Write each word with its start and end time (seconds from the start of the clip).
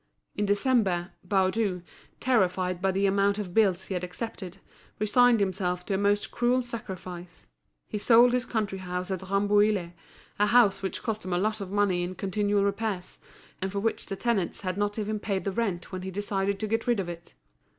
In 0.35 0.47
December, 0.47 1.11
Baudu, 1.23 1.83
terrified 2.19 2.81
by 2.81 2.89
the 2.89 3.05
amount 3.05 3.37
of 3.37 3.45
the 3.45 3.51
bills 3.51 3.85
he 3.85 3.93
had 3.93 4.03
accepted, 4.03 4.57
resigned 4.97 5.39
himself 5.39 5.85
to 5.85 5.93
a 5.93 5.97
most 5.99 6.31
cruel 6.31 6.63
sacrifice: 6.63 7.49
he 7.87 7.99
sold 7.99 8.33
his 8.33 8.43
country 8.43 8.79
house 8.79 9.11
at 9.11 9.21
Rambouillet, 9.21 9.93
a 10.39 10.47
house 10.47 10.81
which 10.81 11.03
cost 11.03 11.23
him 11.23 11.33
a 11.33 11.37
lot 11.37 11.61
of 11.61 11.69
money 11.71 12.01
in 12.01 12.15
continual 12.15 12.63
repairs, 12.63 13.19
and 13.61 13.71
for 13.71 13.79
which 13.79 14.07
the 14.07 14.15
tenants 14.15 14.61
had 14.61 14.75
not 14.75 14.97
even 14.97 15.19
paid 15.19 15.43
the 15.43 15.51
rent 15.51 15.91
when 15.91 16.01
he 16.01 16.09
decided 16.09 16.59
to 16.61 16.67
get 16.67 16.87
rid 16.87 16.99
of 16.99 17.07
it. 17.07 17.35